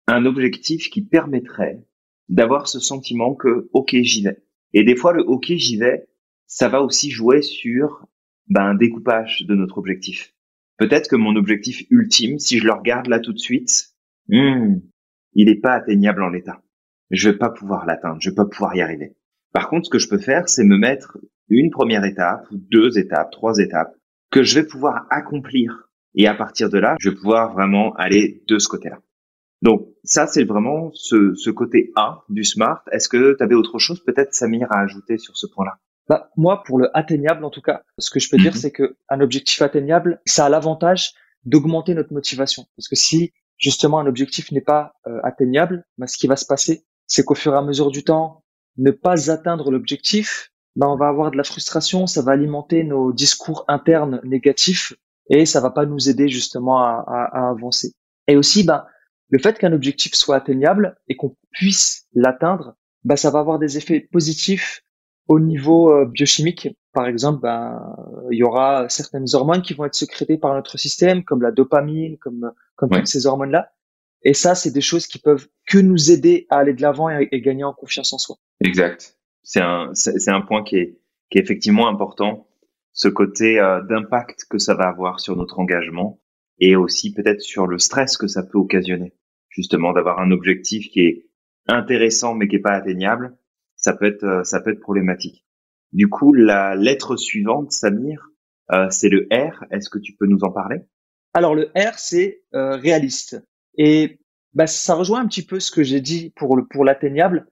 un 0.06 0.24
objectif 0.24 0.90
qui 0.90 1.02
permettrait 1.02 1.84
d'avoir 2.28 2.68
ce 2.68 2.80
sentiment 2.80 3.34
que, 3.34 3.68
OK, 3.72 3.94
j'y 4.02 4.22
vais. 4.22 4.42
Et 4.72 4.84
des 4.84 4.96
fois, 4.96 5.12
le 5.12 5.22
OK, 5.22 5.46
j'y 5.48 5.76
vais, 5.76 6.08
ça 6.46 6.68
va 6.68 6.82
aussi 6.82 7.10
jouer 7.10 7.42
sur 7.42 8.06
ben, 8.48 8.62
un 8.62 8.74
découpage 8.74 9.42
de 9.46 9.54
notre 9.54 9.78
objectif. 9.78 10.34
Peut-être 10.78 11.08
que 11.08 11.16
mon 11.16 11.36
objectif 11.36 11.84
ultime, 11.90 12.38
si 12.38 12.58
je 12.58 12.64
le 12.64 12.72
regarde 12.72 13.06
là 13.06 13.20
tout 13.20 13.32
de 13.32 13.38
suite, 13.38 13.90
hmm, 14.28 14.76
il 15.34 15.46
n'est 15.46 15.60
pas 15.60 15.74
atteignable 15.74 16.22
en 16.22 16.30
l'état. 16.30 16.62
Je 17.10 17.30
vais 17.30 17.36
pas 17.36 17.50
pouvoir 17.50 17.86
l'atteindre, 17.86 18.20
je 18.20 18.30
vais 18.30 18.36
pas 18.36 18.44
pouvoir 18.44 18.74
y 18.76 18.80
arriver. 18.80 19.16
Par 19.52 19.68
contre, 19.68 19.86
ce 19.86 19.90
que 19.90 19.98
je 19.98 20.08
peux 20.08 20.18
faire, 20.18 20.48
c'est 20.48 20.64
me 20.64 20.76
mettre 20.76 21.18
une 21.48 21.70
première 21.70 22.04
étape, 22.04 22.46
deux 22.52 22.98
étapes, 22.98 23.30
trois 23.32 23.58
étapes, 23.58 23.94
que 24.30 24.42
je 24.42 24.60
vais 24.60 24.66
pouvoir 24.66 25.06
accomplir. 25.10 25.90
Et 26.14 26.26
à 26.26 26.34
partir 26.34 26.70
de 26.70 26.78
là, 26.78 26.96
je 27.00 27.10
vais 27.10 27.16
pouvoir 27.16 27.52
vraiment 27.52 27.92
aller 27.94 28.42
de 28.48 28.58
ce 28.58 28.68
côté-là. 28.68 28.98
Donc 29.62 29.88
ça, 30.04 30.26
c'est 30.26 30.44
vraiment 30.44 30.90
ce, 30.94 31.34
ce, 31.34 31.50
côté 31.50 31.92
A 31.96 32.24
du 32.28 32.44
smart. 32.44 32.82
Est-ce 32.92 33.08
que 33.08 33.36
tu 33.36 33.42
avais 33.42 33.54
autre 33.54 33.78
chose 33.78 34.02
peut-être, 34.02 34.32
Samir, 34.34 34.68
à 34.70 34.80
ajouter 34.80 35.18
sur 35.18 35.36
ce 35.36 35.46
point-là? 35.46 35.78
Bah, 36.08 36.30
Moi, 36.36 36.62
pour 36.64 36.78
le 36.78 36.96
atteignable, 36.96 37.44
en 37.44 37.50
tout 37.50 37.60
cas, 37.60 37.82
ce 37.98 38.10
que 38.10 38.20
je 38.20 38.30
peux 38.30 38.38
dire, 38.38 38.52
mhm. 38.52 38.58
c'est 38.58 38.70
que 38.70 38.96
un 39.08 39.20
objectif 39.20 39.60
atteignable, 39.62 40.20
ça 40.24 40.46
a 40.46 40.48
l'avantage 40.48 41.12
d'augmenter 41.44 41.94
notre 41.94 42.12
motivation. 42.12 42.64
Parce 42.76 42.88
que 42.88 42.96
si 42.96 43.32
justement 43.60 44.00
un 44.00 44.06
objectif 44.06 44.50
n'est 44.50 44.60
pas 44.60 44.94
euh, 45.06 45.20
atteignable, 45.22 45.84
bah, 45.98 46.08
ce 46.08 46.16
qui 46.16 46.26
va 46.26 46.36
se 46.36 46.46
passer, 46.46 46.84
c'est 47.06 47.24
qu'au 47.24 47.34
fur 47.34 47.54
et 47.54 47.58
à 47.58 47.62
mesure 47.62 47.90
du 47.90 48.02
temps, 48.02 48.42
ne 48.78 48.90
pas 48.90 49.30
atteindre 49.30 49.70
l'objectif, 49.70 50.50
bah, 50.76 50.88
on 50.88 50.96
va 50.96 51.08
avoir 51.08 51.30
de 51.30 51.36
la 51.36 51.44
frustration, 51.44 52.06
ça 52.06 52.22
va 52.22 52.32
alimenter 52.32 52.82
nos 52.82 53.12
discours 53.12 53.64
internes 53.68 54.20
négatifs 54.24 54.94
et 55.28 55.46
ça 55.46 55.60
va 55.60 55.70
pas 55.70 55.86
nous 55.86 56.08
aider 56.08 56.28
justement 56.28 56.78
à, 56.78 57.50
avancer. 57.50 57.92
Et 58.26 58.36
aussi, 58.36 58.64
bah, 58.64 58.86
le 59.28 59.38
fait 59.38 59.58
qu'un 59.58 59.72
objectif 59.72 60.14
soit 60.14 60.36
atteignable 60.36 60.96
et 61.08 61.16
qu'on 61.16 61.36
puisse 61.52 62.06
l'atteindre, 62.14 62.74
bah, 63.04 63.16
ça 63.16 63.30
va 63.30 63.40
avoir 63.40 63.58
des 63.58 63.76
effets 63.76 64.00
positifs 64.00 64.82
au 65.28 65.38
niveau 65.38 65.92
euh, 65.92 66.06
biochimique. 66.06 66.68
Par 66.92 67.06
exemple, 67.06 67.40
ben, 67.42 67.96
il 68.30 68.38
y 68.38 68.42
aura 68.42 68.88
certaines 68.88 69.26
hormones 69.32 69.62
qui 69.62 69.74
vont 69.74 69.84
être 69.84 69.94
sécrétées 69.94 70.38
par 70.38 70.54
notre 70.54 70.78
système, 70.78 71.24
comme 71.24 71.42
la 71.42 71.52
dopamine, 71.52 72.18
comme, 72.18 72.52
comme 72.76 72.90
toutes 72.90 73.06
ces 73.06 73.26
hormones-là. 73.26 73.72
Et 74.22 74.34
ça, 74.34 74.54
c'est 74.54 74.72
des 74.72 74.80
choses 74.80 75.06
qui 75.06 75.18
peuvent 75.18 75.48
que 75.66 75.78
nous 75.78 76.10
aider 76.10 76.46
à 76.50 76.58
aller 76.58 76.74
de 76.74 76.82
l'avant 76.82 77.08
et, 77.08 77.28
gagner 77.40 77.64
en 77.64 77.72
confiance 77.72 78.12
en 78.12 78.18
soi. 78.18 78.36
Exact. 78.62 79.16
C'est 79.42 79.60
un, 79.60 79.90
c'est 79.94 80.30
un 80.30 80.42
point 80.42 80.62
qui 80.62 80.76
est, 80.76 81.00
qui 81.30 81.38
est 81.38 81.42
effectivement 81.42 81.88
important. 81.88 82.46
Ce 82.92 83.08
côté 83.08 83.58
euh, 83.58 83.82
d'impact 83.82 84.44
que 84.50 84.58
ça 84.58 84.74
va 84.74 84.88
avoir 84.88 85.20
sur 85.20 85.36
notre 85.36 85.58
engagement 85.58 86.20
et 86.58 86.76
aussi 86.76 87.14
peut-être 87.14 87.40
sur 87.40 87.66
le 87.66 87.78
stress 87.78 88.16
que 88.16 88.26
ça 88.26 88.42
peut 88.42 88.58
occasionner 88.58 89.14
justement 89.48 89.92
d'avoir 89.92 90.20
un 90.20 90.30
objectif 90.30 90.88
qui 90.90 91.00
est 91.00 91.26
intéressant 91.66 92.34
mais 92.34 92.48
qui 92.48 92.56
est 92.56 92.60
pas 92.60 92.72
atteignable, 92.72 93.36
ça 93.76 93.94
peut 93.94 94.06
être 94.06 94.24
euh, 94.24 94.44
ça 94.44 94.60
peut 94.60 94.70
être 94.70 94.80
problématique. 94.80 95.44
Du 95.92 96.08
coup, 96.08 96.32
la 96.32 96.76
lettre 96.76 97.16
suivante, 97.16 97.72
Samir, 97.72 98.30
euh, 98.72 98.88
c'est 98.90 99.08
le 99.08 99.26
R. 99.32 99.64
Est-ce 99.70 99.90
que 99.90 99.98
tu 99.98 100.14
peux 100.14 100.26
nous 100.26 100.44
en 100.44 100.50
parler? 100.50 100.82
Alors 101.34 101.54
le 101.54 101.70
R, 101.76 101.98
c'est 101.98 102.42
euh, 102.54 102.76
réaliste. 102.76 103.42
Et 103.76 104.20
bah, 104.54 104.66
ça 104.66 104.94
rejoint 104.94 105.20
un 105.20 105.26
petit 105.26 105.44
peu 105.44 105.60
ce 105.60 105.70
que 105.70 105.82
j'ai 105.82 106.00
dit 106.00 106.32
pour 106.36 106.56
le 106.56 106.66
pour 106.66 106.84
l'atteignable. 106.84 107.46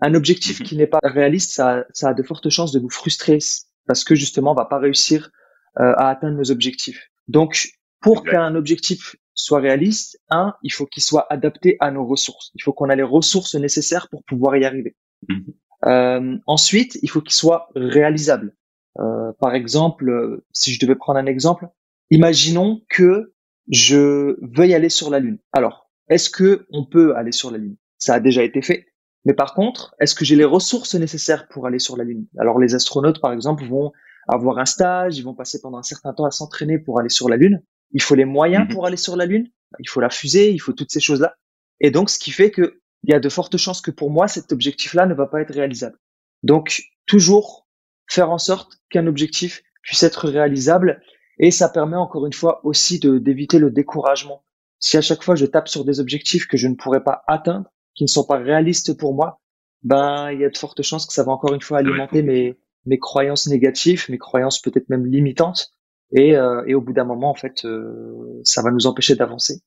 Un 0.00 0.14
objectif 0.14 0.60
mhm. 0.60 0.66
qui 0.66 0.76
n'est 0.76 0.86
pas 0.86 1.00
réaliste, 1.02 1.52
ça, 1.52 1.84
ça 1.92 2.10
a 2.10 2.14
de 2.14 2.22
fortes 2.22 2.48
chances 2.50 2.72
de 2.72 2.78
nous 2.78 2.90
frustrer 2.90 3.38
parce 3.86 4.04
que 4.04 4.14
justement, 4.14 4.52
on 4.52 4.54
va 4.54 4.66
pas 4.66 4.78
réussir 4.78 5.30
à 5.76 6.08
atteindre 6.10 6.36
nos 6.36 6.50
objectifs. 6.50 7.08
Donc, 7.28 7.68
pour 8.00 8.24
qu'un 8.24 8.54
objectif 8.54 9.16
soit 9.34 9.60
réaliste, 9.60 10.20
un, 10.28 10.54
il 10.62 10.72
faut 10.72 10.86
qu'il 10.86 11.02
soit 11.02 11.26
adapté 11.30 11.76
à 11.80 11.90
nos 11.90 12.04
ressources. 12.04 12.50
Il 12.54 12.62
faut 12.62 12.72
qu'on 12.72 12.90
ait 12.90 12.96
les 12.96 13.02
ressources 13.02 13.54
nécessaires 13.54 14.08
pour 14.10 14.24
pouvoir 14.24 14.56
y 14.56 14.64
arriver. 14.64 14.96
Mhm. 15.28 15.54
Euh, 15.86 16.36
ensuite, 16.46 16.98
il 17.02 17.10
faut 17.10 17.20
qu'il 17.20 17.34
soit 17.34 17.68
réalisable. 17.74 18.54
Euh, 18.98 19.32
par 19.40 19.54
exemple, 19.54 20.42
si 20.52 20.72
je 20.72 20.80
devais 20.80 20.96
prendre 20.96 21.18
un 21.18 21.26
exemple, 21.26 21.68
imaginons 22.10 22.82
que 22.88 23.34
je 23.70 24.36
veuille 24.56 24.74
aller 24.74 24.88
sur 24.88 25.10
la 25.10 25.20
Lune. 25.20 25.38
Alors, 25.52 25.90
est-ce 26.08 26.30
que 26.30 26.66
on 26.70 26.84
peut 26.84 27.14
aller 27.16 27.32
sur 27.32 27.50
la 27.50 27.58
Lune? 27.58 27.76
Ça 27.98 28.14
a 28.14 28.20
déjà 28.20 28.42
été 28.42 28.62
fait. 28.62 28.86
Mais 29.24 29.34
par 29.34 29.54
contre, 29.54 29.94
est-ce 30.00 30.14
que 30.14 30.24
j'ai 30.24 30.36
les 30.36 30.44
ressources 30.44 30.94
nécessaires 30.94 31.48
pour 31.48 31.66
aller 31.66 31.78
sur 31.78 31.96
la 31.96 32.04
Lune? 32.04 32.26
Alors, 32.38 32.58
les 32.58 32.74
astronautes, 32.74 33.20
par 33.20 33.32
exemple, 33.32 33.64
vont 33.64 33.92
avoir 34.28 34.58
un 34.58 34.64
stage, 34.64 35.18
ils 35.18 35.24
vont 35.24 35.34
passer 35.34 35.60
pendant 35.60 35.78
un 35.78 35.82
certain 35.82 36.12
temps 36.12 36.24
à 36.24 36.30
s'entraîner 36.30 36.78
pour 36.78 36.98
aller 36.98 37.08
sur 37.08 37.28
la 37.28 37.36
Lune. 37.36 37.62
Il 37.92 38.02
faut 38.02 38.14
les 38.14 38.24
moyens 38.24 38.66
mhm. 38.66 38.74
pour 38.74 38.86
aller 38.86 38.96
sur 38.96 39.16
la 39.16 39.26
Lune? 39.26 39.48
Il 39.80 39.88
faut 39.88 40.00
la 40.00 40.10
fusée, 40.10 40.50
il 40.50 40.58
faut 40.58 40.72
toutes 40.72 40.90
ces 40.90 41.00
choses-là. 41.00 41.34
Et 41.80 41.90
donc, 41.90 42.10
ce 42.10 42.18
qui 42.18 42.30
fait 42.30 42.50
que 42.50 42.80
il 43.04 43.10
y 43.10 43.14
a 43.14 43.20
de 43.20 43.28
fortes 43.28 43.56
chances 43.56 43.80
que 43.80 43.90
pour 43.90 44.10
moi, 44.10 44.28
cet 44.28 44.52
objectif-là 44.52 45.06
ne 45.06 45.14
va 45.14 45.26
pas 45.26 45.40
être 45.40 45.54
réalisable. 45.54 45.98
Donc, 46.42 46.82
toujours 47.06 47.68
faire 48.08 48.30
en 48.30 48.38
sorte 48.38 48.78
qu'un 48.90 49.06
objectif 49.06 49.62
puisse 49.82 50.02
être 50.02 50.28
réalisable. 50.28 51.00
Et 51.38 51.50
ça 51.50 51.68
permet 51.68 51.96
encore 51.96 52.26
une 52.26 52.32
fois 52.32 52.60
aussi 52.64 52.98
d'éviter 52.98 53.58
le 53.58 53.70
découragement. 53.70 54.44
Si 54.80 54.96
à 54.96 55.00
chaque 55.00 55.22
fois 55.22 55.34
je 55.34 55.46
tape 55.46 55.68
sur 55.68 55.84
des 55.84 56.00
objectifs 56.00 56.46
que 56.46 56.56
je 56.56 56.68
ne 56.68 56.74
pourrais 56.74 57.02
pas 57.02 57.22
atteindre, 57.26 57.70
qui 57.94 58.04
ne 58.04 58.08
sont 58.08 58.24
pas 58.24 58.38
réalistes 58.38 58.96
pour 58.96 59.14
moi, 59.14 59.40
ben, 59.82 60.30
il 60.32 60.40
y 60.40 60.44
a 60.44 60.50
de 60.50 60.56
fortes 60.56 60.82
chances 60.82 61.06
que 61.06 61.12
ça 61.12 61.22
va 61.24 61.32
encore 61.32 61.54
une 61.54 61.60
fois 61.60 61.78
alimenter 61.78 62.22
mes, 62.22 62.58
mes 62.86 62.98
croyances 62.98 63.46
négatives, 63.46 64.06
mes 64.08 64.18
croyances 64.18 64.60
peut-être 64.60 64.88
même 64.88 65.06
limitantes. 65.06 65.72
Et, 66.12 66.36
euh, 66.36 66.64
et 66.66 66.74
au 66.74 66.80
bout 66.80 66.92
d'un 66.92 67.04
moment, 67.04 67.30
en 67.30 67.34
fait, 67.34 67.64
euh, 67.64 68.40
ça 68.42 68.62
va 68.62 68.70
nous 68.70 68.86
empêcher 68.86 69.14
d'avancer. 69.14 69.60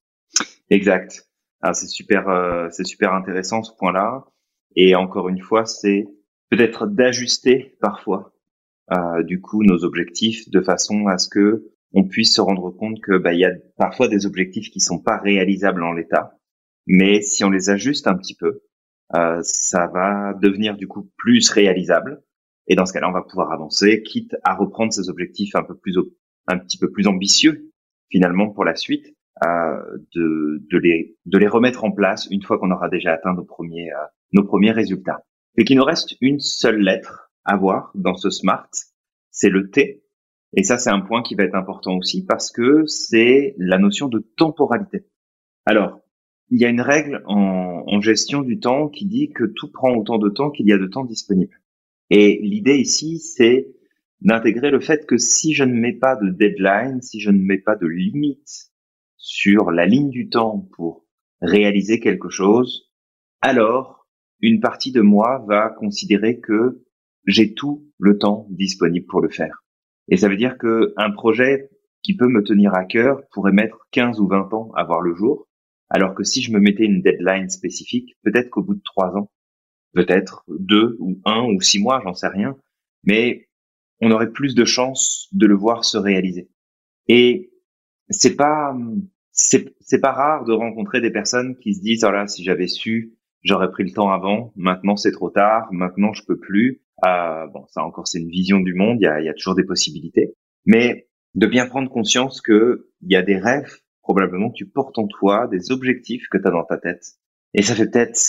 Exact. 0.70 1.30
Ah, 1.62 1.74
c'est 1.74 1.88
super, 1.88 2.28
euh, 2.30 2.68
c'est 2.72 2.86
super 2.86 3.14
intéressant 3.14 3.64
ce 3.64 3.72
point-là. 3.78 4.26
Et 4.76 4.96
encore 4.96 5.30
une 5.30 5.42
fois, 5.42 5.66
c'est 5.66 6.08
peut-être 6.50 6.88
d'ajuster 6.88 7.78
parfois, 7.82 8.34
du 9.24 9.40
coup, 9.40 9.64
nos 9.64 9.86
objectifs 9.86 10.50
de 10.50 10.62
façon 10.62 11.08
à 11.08 11.18
ce 11.18 11.30
que 11.30 11.72
on 11.94 12.06
puisse 12.06 12.36
se 12.36 12.42
rendre 12.42 12.72
compte 12.72 13.00
que 13.02 13.18
bah, 13.18 13.34
il 13.34 13.40
y 13.40 13.46
a 13.46 13.52
parfois 13.78 14.08
des 14.08 14.26
objectifs 14.26 14.70
qui 14.70 14.80
sont 14.80 15.00
pas 15.00 15.18
réalisables 15.18 15.84
en 15.84 15.94
l'état, 15.94 16.38
mais 16.88 17.22
si 17.22 17.44
on 17.44 17.50
les 17.50 17.70
ajuste 17.70 18.08
un 18.08 18.16
petit 18.16 18.36
peu, 18.36 18.64
ça 19.44 19.88
va 19.88 20.34
devenir 20.42 20.76
du 20.76 20.88
coup 20.88 21.10
plus 21.18 21.50
réalisable. 21.50 22.24
Et 22.68 22.76
dans 22.76 22.86
ce 22.86 22.94
cas-là, 22.94 23.10
on 23.10 23.14
va 23.14 23.24
pouvoir 23.24 23.52
avancer, 23.52 24.02
quitte 24.04 24.36
à 24.44 24.56
reprendre 24.56 24.94
ces 24.94 25.10
objectifs 25.10 25.56
un 25.56 25.64
peu 25.64 25.76
plus 25.76 25.98
un 26.48 26.58
petit 26.58 26.78
peu 26.78 26.92
plus 26.92 27.08
ambitieux 27.08 27.72
finalement 28.10 28.50
pour 28.50 28.66
la 28.66 28.76
suite, 28.76 29.08
euh, 29.08 29.21
de, 29.44 30.62
de, 30.70 30.78
les, 30.78 31.18
de 31.26 31.38
les 31.38 31.48
remettre 31.48 31.84
en 31.84 31.92
place 31.92 32.28
une 32.30 32.44
fois 32.44 32.60
qu'on 32.60 32.72
aura 32.72 32.90
déjà 32.90 33.14
atteint 33.14 33.34
nos 33.34 33.44
premiers, 33.44 33.92
euh, 33.92 34.06
nos 34.34 34.44
premiers 34.44 34.72
résultats. 34.72 35.24
Et 35.58 35.64
qu'il 35.64 35.78
nous 35.78 35.84
reste 35.84 36.16
une 36.22 36.40
seule 36.40 36.80
lettre 36.80 37.32
à 37.44 37.58
voir 37.58 37.92
dans 37.96 38.16
ce 38.16 38.30
SMART, 38.30 38.70
c'est 39.32 39.50
le 39.50 39.70
T. 39.70 40.04
Et 40.56 40.64
ça, 40.64 40.78
c'est 40.78 40.90
un 40.90 41.02
point 41.02 41.24
qui 41.24 41.36
va 41.36 41.44
être 41.44 41.56
important 41.56 41.98
aussi 41.98 42.26
parce 42.26 42.52
que 42.52 42.86
c'est 42.86 43.56
la 43.58 43.78
notion 43.78 44.10
de 44.10 44.20
temporalité. 44.38 45.06
Alors, 45.66 46.00
il 46.50 46.60
y 46.60 46.66
a 46.66 46.70
une 46.70 46.82
règle 46.82 47.24
en, 47.26 47.84
en, 47.88 48.02
gestion 48.02 48.42
du 48.42 48.60
temps 48.60 48.90
qui 48.90 49.06
dit 49.06 49.30
que 49.30 49.46
tout 49.46 49.72
prend 49.72 49.96
autant 49.96 50.18
de 50.18 50.30
temps 50.30 50.52
qu'il 50.52 50.68
y 50.68 50.74
a 50.74 50.78
de 50.78 50.88
temps 50.88 51.06
disponible. 51.06 51.62
Et 52.10 52.40
l'idée 52.44 52.78
ici, 52.78 53.20
c'est 53.20 53.68
d'intégrer 54.20 54.70
le 54.70 54.82
fait 54.82 55.06
que 55.06 55.18
si 55.18 55.54
je 55.54 55.64
ne 55.64 55.74
mets 55.74 55.94
pas 55.94 56.18
de 56.18 56.30
deadline, 56.30 57.02
si 57.02 57.22
je 57.22 57.32
ne 57.32 57.42
mets 57.42 57.58
pas 57.58 57.76
de 57.76 57.88
limite 57.88 58.71
sur 59.22 59.70
la 59.70 59.86
ligne 59.86 60.10
du 60.10 60.30
temps 60.30 60.68
pour 60.76 61.06
réaliser 61.42 62.00
quelque 62.00 62.30
chose, 62.30 62.92
alors 63.40 64.08
une 64.42 64.60
partie 64.60 64.92
de 64.92 65.02
moi 65.02 65.46
va 65.48 65.70
considérer 65.70 66.40
que 66.40 66.84
j'ai 67.28 67.54
tout 67.54 67.88
le 68.00 68.18
temps 68.18 68.48
disponible 68.50 69.06
pour 69.06 69.22
le 69.22 69.30
faire. 69.30 69.64
Et 70.10 70.18
ça 70.18 70.28
veut 70.28 70.38
dire 70.38 70.58
que 70.58 70.94
un 70.98 71.12
projet 71.12 71.70
qui 72.02 72.18
peut 72.18 72.28
me 72.28 72.44
tenir 72.44 72.74
à 72.74 72.84
cœur 72.84 73.22
pourrait 73.32 73.52
mettre 73.52 73.88
15 73.92 74.20
ou 74.20 74.28
20 74.28 74.52
ans 74.56 74.72
à 74.76 74.84
voir 74.84 75.02
le 75.02 75.14
jour, 75.14 75.48
alors 75.90 76.16
que 76.16 76.24
si 76.24 76.42
je 76.42 76.52
me 76.52 76.60
mettais 76.60 76.86
une 76.86 77.04
deadline 77.04 77.50
spécifique, 77.50 78.18
peut-être 78.24 78.50
qu'au 78.50 78.64
bout 78.64 78.74
de 78.74 78.82
trois 78.84 79.16
ans, 79.16 79.30
peut-être 79.94 80.44
deux 80.48 80.98
ou 81.00 81.22
un 81.26 81.44
ou 81.44 81.62
six 81.62 81.80
mois, 81.80 82.02
j'en 82.04 82.16
sais 82.16 82.28
rien, 82.28 82.58
mais 83.04 83.48
on 84.02 84.10
aurait 84.10 84.32
plus 84.32 84.56
de 84.56 84.66
chances 84.66 85.28
de 85.32 85.46
le 85.46 85.56
voir 85.56 85.86
se 85.86 86.00
réaliser. 86.00 86.50
Et 87.08 87.51
c'est 88.12 88.36
pas 88.36 88.76
c'est 89.32 90.02
pas 90.02 90.12
rare 90.12 90.46
de 90.46 90.54
rencontrer 90.54 91.02
des 91.02 91.12
personnes 91.12 91.56
qui 91.58 91.74
se 91.74 91.82
disent 91.82 92.04
oh 92.04 92.28
si 92.28 92.44
j'avais 92.44 92.68
su 92.68 93.14
j'aurais 93.44 93.72
pris 93.72 93.84
le 93.84 93.92
temps 93.92 94.12
avant. 94.12 94.54
Maintenant 94.56 94.96
c'est 94.96 95.12
trop 95.12 95.30
tard. 95.30 95.68
Maintenant 95.72 96.14
je 96.14 96.24
peux 96.26 96.38
plus. 96.38 96.82
Euh, 97.06 97.48
bon 97.48 97.66
ça 97.70 97.84
encore 97.84 98.08
c'est 98.08 98.20
une 98.20 98.30
vision 98.30 98.60
du 98.60 98.74
monde. 98.74 98.98
Il 99.00 99.04
y 99.04 99.08
a, 99.08 99.22
y 99.22 99.30
a 99.30 99.34
toujours 99.34 99.56
des 99.56 99.64
possibilités. 99.64 100.36
Mais 100.66 101.08
de 101.36 101.48
bien 101.48 101.68
prendre 101.68 101.90
conscience 101.90 102.42
que 102.42 102.90
il 103.02 103.12
y 103.12 103.16
a 103.16 103.22
des 103.22 103.38
rêves 103.38 103.80
probablement 104.02 104.50
que 104.50 104.56
tu 104.56 104.68
portes 104.68 104.98
en 104.98 105.08
toi 105.08 105.48
des 105.48 105.72
objectifs 105.72 106.28
que 106.30 106.38
tu 106.38 106.48
as 106.48 106.52
dans 106.52 106.66
ta 106.66 106.78
tête. 106.78 107.04
Et 107.54 107.62
ça 107.62 107.76
fait 107.76 107.90
peut-être 107.90 108.20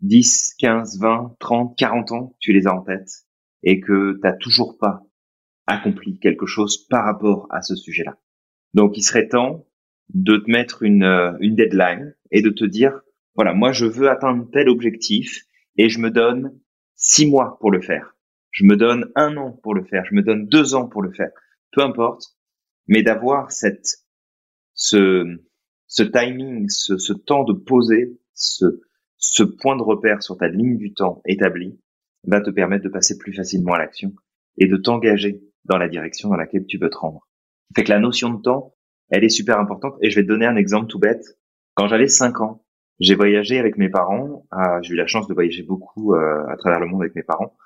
10 0.00 0.54
15 0.58 1.00
20 1.00 1.36
30 1.38 1.76
40 1.76 2.12
ans 2.12 2.26
que 2.28 2.36
tu 2.40 2.52
les 2.52 2.66
as 2.66 2.74
en 2.74 2.82
tête 2.82 3.10
et 3.62 3.80
que 3.80 4.18
t'as 4.22 4.32
toujours 4.32 4.78
pas 4.78 5.02
accompli 5.66 6.18
quelque 6.18 6.46
chose 6.46 6.86
par 6.88 7.04
rapport 7.04 7.46
à 7.50 7.62
ce 7.62 7.76
sujet-là 7.76 8.16
donc 8.74 8.96
il 8.96 9.02
serait 9.02 9.28
temps 9.28 9.66
de 10.14 10.36
te 10.36 10.50
mettre 10.50 10.82
une, 10.82 11.04
euh, 11.04 11.32
une 11.40 11.54
deadline 11.54 12.14
et 12.30 12.42
de 12.42 12.50
te 12.50 12.64
dire, 12.64 13.00
voilà, 13.34 13.54
moi 13.54 13.72
je 13.72 13.86
veux 13.86 14.08
atteindre 14.08 14.48
tel 14.52 14.68
objectif 14.68 15.44
et 15.76 15.88
je 15.88 15.98
me 15.98 16.10
donne 16.10 16.58
six 16.96 17.26
mois 17.26 17.58
pour 17.60 17.70
le 17.70 17.80
faire. 17.80 18.14
Je 18.50 18.64
me 18.64 18.76
donne 18.76 19.10
un 19.14 19.36
an 19.36 19.52
pour 19.62 19.74
le 19.74 19.84
faire. 19.84 20.04
Je 20.04 20.14
me 20.14 20.22
donne 20.22 20.46
deux 20.46 20.74
ans 20.74 20.86
pour 20.86 21.02
le 21.02 21.10
faire. 21.10 21.30
Peu 21.72 21.82
importe. 21.82 22.36
Mais 22.86 23.02
d'avoir 23.02 23.50
cette, 23.50 24.04
ce, 24.74 25.40
ce 25.86 26.02
timing, 26.02 26.68
ce, 26.68 26.98
ce 26.98 27.12
temps 27.12 27.44
de 27.44 27.54
poser, 27.54 28.20
ce, 28.34 28.82
ce 29.16 29.42
point 29.42 29.76
de 29.76 29.82
repère 29.82 30.22
sur 30.22 30.36
ta 30.36 30.48
ligne 30.48 30.76
du 30.76 30.92
temps 30.92 31.22
établie, 31.26 31.80
va 32.24 32.40
te 32.40 32.50
permettre 32.50 32.84
de 32.84 32.88
passer 32.90 33.16
plus 33.18 33.32
facilement 33.32 33.74
à 33.74 33.78
l'action 33.78 34.12
et 34.58 34.66
de 34.66 34.76
t'engager 34.76 35.42
dans 35.64 35.78
la 35.78 35.88
direction 35.88 36.28
dans 36.28 36.36
laquelle 36.36 36.66
tu 36.66 36.78
veux 36.78 36.90
te 36.90 36.98
rendre. 36.98 37.26
Fait 37.74 37.84
que 37.84 37.90
la 37.90 37.98
notion 37.98 38.30
de 38.30 38.40
temps, 38.42 38.74
elle 39.10 39.24
est 39.24 39.28
super 39.28 39.58
importante. 39.58 39.94
Et 40.00 40.10
je 40.10 40.16
vais 40.16 40.22
te 40.22 40.28
donner 40.28 40.46
un 40.46 40.56
exemple 40.56 40.88
tout 40.88 40.98
bête. 40.98 41.38
Quand 41.74 41.88
j'avais 41.88 42.08
5 42.08 42.40
ans, 42.40 42.64
j'ai 43.00 43.14
voyagé 43.14 43.58
avec 43.58 43.78
mes 43.78 43.88
parents. 43.88 44.46
Ah, 44.50 44.80
j'ai 44.82 44.94
eu 44.94 44.96
la 44.96 45.06
chance 45.06 45.26
de 45.28 45.34
voyager 45.34 45.62
beaucoup 45.62 46.14
euh, 46.14 46.46
à 46.48 46.56
travers 46.56 46.80
le 46.80 46.86
monde 46.86 47.02
avec 47.02 47.14
mes 47.14 47.22
parents. 47.22 47.56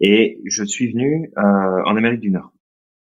Et 0.00 0.40
je 0.44 0.64
suis 0.64 0.92
venu 0.92 1.32
euh, 1.36 1.40
en 1.40 1.96
Amérique 1.96 2.20
du 2.20 2.30
Nord. 2.30 2.52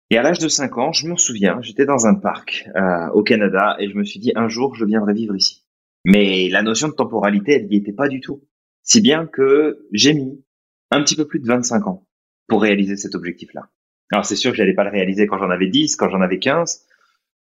Et 0.09 0.17
à 0.17 0.23
l'âge 0.23 0.39
de 0.39 0.47
5 0.47 0.77
ans, 0.77 0.91
je 0.93 1.07
me 1.07 1.17
souviens, 1.17 1.61
j'étais 1.61 1.85
dans 1.85 2.07
un 2.07 2.15
parc 2.15 2.69
euh, 2.75 3.09
au 3.09 3.23
Canada 3.23 3.75
et 3.79 3.89
je 3.89 3.95
me 3.95 4.03
suis 4.03 4.19
dit 4.19 4.31
un 4.35 4.47
jour 4.47 4.73
je 4.75 4.85
viendrai 4.85 5.13
vivre 5.13 5.35
ici. 5.35 5.65
Mais 6.05 6.47
la 6.49 6.61
notion 6.61 6.87
de 6.87 6.93
temporalité, 6.93 7.53
elle 7.53 7.67
n'y 7.67 7.77
était 7.77 7.93
pas 7.93 8.07
du 8.07 8.21
tout. 8.21 8.43
Si 8.83 9.01
bien 9.01 9.25
que 9.25 9.85
j'ai 9.91 10.13
mis 10.13 10.45
un 10.91 11.01
petit 11.01 11.17
peu 11.17 11.27
plus 11.27 11.39
de 11.39 11.47
25 11.47 11.87
ans 11.87 12.07
pour 12.47 12.61
réaliser 12.61 12.95
cet 12.95 13.15
objectif-là. 13.15 13.69
Alors 14.11 14.25
c'est 14.25 14.35
sûr 14.35 14.51
que 14.51 14.57
j'allais 14.57 14.73
pas 14.73 14.83
le 14.83 14.91
réaliser 14.91 15.27
quand 15.27 15.37
j'en 15.37 15.49
avais 15.49 15.67
10, 15.67 15.95
quand 15.95 16.09
j'en 16.09 16.21
avais 16.21 16.39
15, 16.39 16.87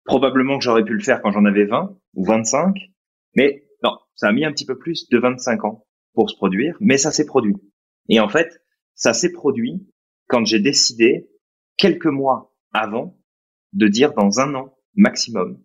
Probablement 0.09 0.57
que 0.57 0.65
j'aurais 0.65 0.85
pu 0.85 0.95
le 0.95 1.03
faire 1.03 1.21
quand 1.21 1.33
j'en 1.33 1.45
avais 1.45 1.67
20 1.67 1.95
ou 2.15 2.25
25, 2.25 2.75
mais 3.37 3.67
non, 3.85 3.99
ça 4.15 4.29
a 4.29 4.33
mis 4.33 4.47
un 4.47 4.53
petit 4.53 4.65
peu 4.65 4.79
plus 4.79 5.07
de 5.11 5.19
25 5.19 5.67
ans 5.67 5.87
pour 6.15 6.31
se 6.31 6.35
produire, 6.35 6.79
mais 6.81 6.97
ça 6.97 7.13
s'est 7.13 7.27
produit. 7.27 7.57
Et 8.09 8.19
en 8.19 8.31
fait, 8.31 8.65
ça 8.95 9.13
s'est 9.13 9.33
produit 9.33 9.87
quand 10.27 10.47
j'ai 10.47 10.61
décidé, 10.61 11.29
quelques 11.77 12.07
mois 12.07 12.55
avant, 12.73 13.21
de 13.75 13.87
dire 13.87 14.15
dans 14.15 14.41
un 14.41 14.55
an 14.55 14.79
maximum, 14.95 15.63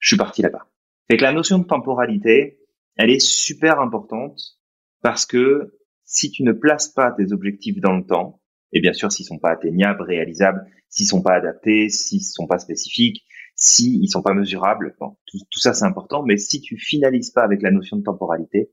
je 0.00 0.08
suis 0.08 0.16
parti 0.16 0.42
là-bas. 0.42 0.66
Fait 1.08 1.16
que 1.16 1.22
la 1.22 1.32
notion 1.32 1.60
de 1.60 1.64
temporalité, 1.64 2.58
elle 2.96 3.10
est 3.10 3.24
super 3.24 3.78
importante 3.78 4.58
parce 5.00 5.26
que 5.26 5.78
si 6.02 6.32
tu 6.32 6.42
ne 6.42 6.50
places 6.50 6.88
pas 6.88 7.12
tes 7.12 7.32
objectifs 7.32 7.80
dans 7.80 7.96
le 7.96 8.04
temps, 8.04 8.39
et 8.72 8.80
bien 8.80 8.92
sûr 8.92 9.10
s'ils 9.10 9.26
sont 9.26 9.38
pas 9.38 9.50
atteignables, 9.50 10.02
réalisables, 10.02 10.64
s'ils 10.88 11.06
sont 11.06 11.22
pas 11.22 11.34
adaptés, 11.34 11.88
s'ils 11.88 12.22
sont 12.22 12.46
pas 12.46 12.58
spécifiques, 12.58 13.24
si 13.54 14.00
ils 14.02 14.08
sont 14.08 14.22
pas 14.22 14.34
mesurables, 14.34 14.96
tout 15.26 15.60
ça 15.60 15.74
c'est 15.74 15.84
important, 15.84 16.22
mais 16.22 16.36
si 16.36 16.60
tu 16.60 16.78
finalises 16.78 17.30
pas 17.30 17.42
avec 17.42 17.62
la 17.62 17.70
notion 17.70 17.96
de 17.96 18.02
temporalité, 18.02 18.70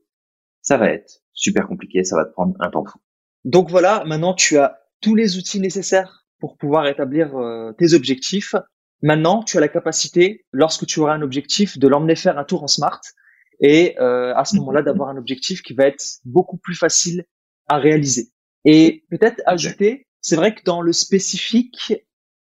ça 0.62 0.76
va 0.76 0.90
être 0.90 1.22
super 1.32 1.66
compliqué, 1.66 2.04
ça 2.04 2.16
va 2.16 2.24
te 2.24 2.32
prendre 2.32 2.54
un 2.60 2.70
temps 2.70 2.84
fou. 2.84 2.98
Donc 3.44 3.70
voilà, 3.70 4.04
maintenant 4.06 4.34
tu 4.34 4.58
as 4.58 4.78
tous 5.00 5.14
les 5.14 5.36
outils 5.36 5.60
nécessaires 5.60 6.26
pour 6.40 6.56
pouvoir 6.56 6.86
établir 6.86 7.36
euh, 7.36 7.72
tes 7.72 7.94
objectifs. 7.94 8.54
Maintenant, 9.02 9.42
tu 9.42 9.56
as 9.56 9.60
la 9.60 9.68
capacité, 9.68 10.44
lorsque 10.52 10.86
tu 10.86 11.00
auras 11.00 11.14
un 11.14 11.22
objectif, 11.22 11.78
de 11.78 11.88
l'emmener 11.88 12.16
faire 12.16 12.38
un 12.38 12.44
tour 12.44 12.62
en 12.62 12.66
smart 12.66 13.00
et 13.60 13.96
euh, 14.00 14.34
à 14.34 14.44
ce 14.44 14.56
moment-là 14.56 14.82
d'avoir 14.82 15.08
un 15.08 15.16
objectif 15.16 15.62
qui 15.62 15.74
va 15.74 15.86
être 15.86 16.04
beaucoup 16.24 16.56
plus 16.56 16.74
facile 16.74 17.24
à 17.68 17.78
réaliser. 17.78 18.28
Et 18.70 19.06
peut-être 19.08 19.40
ajouter, 19.46 20.06
c'est 20.20 20.36
vrai 20.36 20.54
que 20.54 20.62
dans 20.62 20.82
le 20.82 20.92
spécifique, 20.92 21.94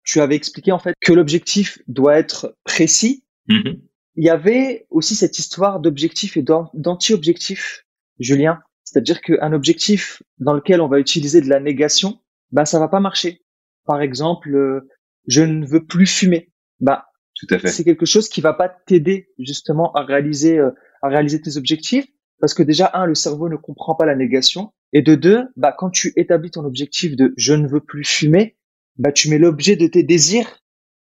tu 0.04 0.22
avais 0.22 0.36
expliqué 0.36 0.72
en 0.72 0.78
fait 0.78 0.94
que 1.02 1.14
l'objectif 1.14 1.80
doit 1.88 2.16
être 2.16 2.56
précis. 2.64 3.26
Mm-hmm. 3.50 3.80
Il 4.18 4.24
y 4.24 4.30
avait 4.30 4.86
aussi 4.92 5.16
cette 5.16 5.40
histoire 5.40 5.80
d'objectif 5.80 6.38
et 6.38 6.44
d'anti-objectif, 6.44 7.88
Julien. 8.20 8.60
C'est-à-dire 8.84 9.22
qu'un 9.22 9.52
objectif 9.52 10.22
dans 10.38 10.54
lequel 10.54 10.80
on 10.80 10.88
va 10.88 11.00
utiliser 11.00 11.42
de 11.42 11.50
la 11.50 11.60
négation, 11.60 12.20
bah 12.52 12.66
ça 12.66 12.78
va 12.78 12.88
pas 12.88 13.00
marcher. 13.00 13.42
Par 13.86 14.00
exemple, 14.00 14.54
euh, 14.54 14.88
je 15.26 15.42
ne 15.42 15.66
veux 15.66 15.88
plus 15.88 16.06
fumer. 16.06 16.52
Bah 16.80 17.08
tout 17.34 17.48
à 17.50 17.58
fait. 17.58 17.70
C'est 17.70 17.84
quelque 17.84 18.06
chose 18.06 18.30
qui 18.30 18.42
va 18.42 18.54
pas 18.54 18.70
t'aider 18.70 19.30
justement 19.40 19.92
à 19.94 20.04
réaliser 20.04 20.60
euh, 20.60 20.70
à 21.02 21.08
réaliser 21.08 21.42
tes 21.42 21.58
objectifs 21.58 22.06
parce 22.40 22.54
que 22.54 22.62
déjà 22.62 22.92
un 22.94 23.08
le 23.08 23.16
cerveau 23.16 23.50
ne 23.50 23.56
comprend 23.56 23.96
pas 23.96 24.06
la 24.06 24.16
négation 24.16 24.72
et 24.94 25.02
de 25.02 25.16
deux 25.16 25.44
bah 25.56 25.74
quand 25.78 25.90
tu 25.90 26.14
établis 26.16 26.52
ton 26.52 26.66
objectif 26.66 27.16
de 27.16 27.34
je 27.38 27.54
ne 27.54 27.68
veux 27.68 27.82
plus 27.82 28.04
fumer 28.04 28.58
bah, 28.98 29.12
tu 29.12 29.30
mets 29.30 29.38
l'objet 29.38 29.76
de 29.76 29.88
tes 29.88 30.04
désirs 30.04 30.60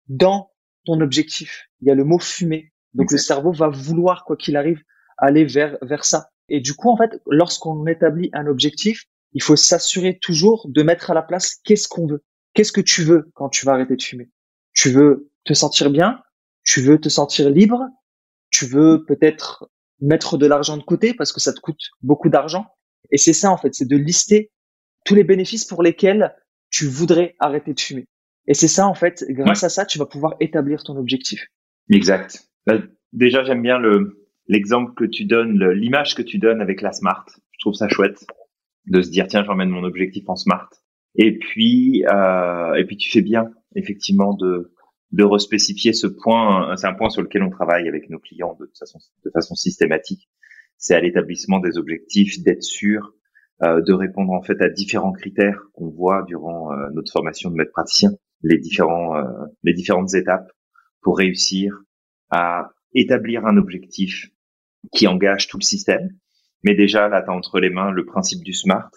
dans 0.07 0.51
ton 0.85 1.01
objectif. 1.01 1.69
Il 1.81 1.87
y 1.87 1.91
a 1.91 1.95
le 1.95 2.03
mot 2.03 2.19
fumer. 2.19 2.71
Donc 2.93 3.11
le 3.11 3.17
cerveau 3.17 3.51
va 3.51 3.67
vouloir, 3.67 4.25
quoi 4.25 4.37
qu'il 4.37 4.55
arrive, 4.55 4.81
aller 5.17 5.45
vers, 5.45 5.77
vers 5.81 6.05
ça. 6.05 6.29
Et 6.47 6.61
du 6.61 6.73
coup, 6.73 6.89
en 6.89 6.97
fait, 6.97 7.21
lorsqu'on 7.27 7.85
établit 7.87 8.29
un 8.33 8.47
objectif, 8.47 9.05
il 9.33 9.43
faut 9.43 9.55
s'assurer 9.55 10.17
toujours 10.17 10.67
de 10.69 10.81
mettre 10.81 11.11
à 11.11 11.13
la 11.13 11.21
place 11.21 11.57
qu'est-ce 11.63 11.87
qu'on 11.87 12.07
veut. 12.07 12.23
Qu'est-ce 12.53 12.71
que 12.71 12.81
tu 12.81 13.03
veux 13.03 13.29
quand 13.33 13.49
tu 13.49 13.65
vas 13.65 13.73
arrêter 13.73 13.95
de 13.95 14.01
fumer? 14.01 14.31
Tu 14.73 14.89
veux 14.89 15.29
te 15.43 15.53
sentir 15.53 15.91
bien? 15.91 16.21
Tu 16.63 16.81
veux 16.81 16.99
te 16.99 17.09
sentir 17.09 17.49
libre? 17.49 17.83
Tu 18.49 18.65
veux 18.65 19.03
peut-être 19.05 19.69
mettre 19.99 20.37
de 20.37 20.47
l'argent 20.47 20.77
de 20.77 20.83
côté 20.83 21.13
parce 21.13 21.31
que 21.31 21.39
ça 21.39 21.53
te 21.53 21.59
coûte 21.59 21.91
beaucoup 22.01 22.29
d'argent? 22.29 22.65
Et 23.11 23.17
c'est 23.17 23.33
ça, 23.33 23.51
en 23.51 23.57
fait, 23.57 23.73
c'est 23.73 23.87
de 23.87 23.97
lister 23.97 24.51
tous 25.05 25.15
les 25.15 25.23
bénéfices 25.23 25.65
pour 25.65 25.83
lesquels 25.83 26.35
tu 26.69 26.85
voudrais 26.85 27.35
arrêter 27.39 27.73
de 27.73 27.79
fumer. 27.79 28.05
Et 28.47 28.53
c'est 28.53 28.67
ça, 28.67 28.87
en 28.87 28.93
fait, 28.93 29.25
grâce 29.29 29.63
à 29.63 29.69
ça, 29.69 29.85
tu 29.85 29.97
vas 29.97 30.05
pouvoir 30.05 30.35
établir 30.39 30.83
ton 30.83 30.97
objectif. 30.97 31.47
Exact. 31.91 32.47
Bah, 32.65 32.77
déjà, 33.13 33.43
j'aime 33.43 33.61
bien 33.61 33.77
le, 33.77 34.27
l'exemple 34.47 34.93
que 34.93 35.05
tu 35.05 35.25
donnes, 35.25 35.63
l'image 35.71 36.15
que 36.15 36.21
tu 36.21 36.37
donnes 36.37 36.61
avec 36.61 36.81
la 36.81 36.91
smart. 36.91 37.25
Je 37.51 37.59
trouve 37.59 37.73
ça 37.73 37.87
chouette 37.87 38.25
de 38.85 39.01
se 39.01 39.09
dire, 39.09 39.27
tiens, 39.27 39.43
j'emmène 39.43 39.69
mon 39.69 39.83
objectif 39.83 40.27
en 40.27 40.35
smart. 40.35 40.69
Et 41.15 41.37
puis, 41.37 42.05
euh, 42.11 42.73
et 42.75 42.85
puis 42.85 42.97
tu 42.97 43.11
fais 43.11 43.21
bien, 43.21 43.51
effectivement, 43.75 44.33
de, 44.33 44.73
de 45.11 45.23
respécifier 45.23 45.93
ce 45.93 46.07
point. 46.07 46.75
C'est 46.77 46.87
un 46.87 46.93
point 46.93 47.09
sur 47.09 47.21
lequel 47.21 47.43
on 47.43 47.49
travaille 47.49 47.87
avec 47.87 48.09
nos 48.09 48.19
clients 48.19 48.57
de 48.59 48.71
façon 49.33 49.55
systématique. 49.55 50.29
C'est 50.79 50.95
à 50.95 51.01
l'établissement 51.01 51.59
des 51.59 51.77
objectifs 51.77 52.41
d'être 52.41 52.63
sûr 52.63 53.13
euh, 53.61 53.81
de 53.81 53.91
répondre 53.91 54.31
en 54.31 54.41
fait 54.41 54.61
à 54.61 54.69
différents 54.69 55.11
critères 55.11 55.61
qu'on 55.73 55.89
voit 55.89 56.23
durant 56.23 56.71
euh, 56.71 56.89
notre 56.93 57.11
formation 57.11 57.51
de 57.51 57.55
maître 57.55 57.73
praticien. 57.73 58.11
les 58.41 58.57
différents 58.57 59.17
euh, 59.17 59.45
les 59.63 59.73
différentes 59.73 60.13
étapes 60.13 60.49
pour 61.01 61.17
réussir 61.17 61.83
à 62.29 62.71
établir 62.93 63.45
un 63.45 63.57
objectif 63.57 64.29
qui 64.93 65.07
engage 65.07 65.49
tout 65.49 65.57
le 65.57 65.65
système. 65.65 66.09
Mais 66.63 66.75
déjà, 66.75 67.09
là, 67.09 67.21
tu 67.21 67.29
as 67.29 67.33
entre 67.33 67.59
les 67.59 67.69
mains 67.69 67.91
le 67.91 68.05
principe 68.05 68.43
du 68.43 68.53
SMART. 68.53 68.91